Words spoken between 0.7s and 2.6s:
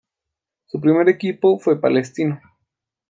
primer equipo fue Palestino.